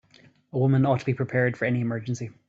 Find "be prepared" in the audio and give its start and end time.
1.05-1.55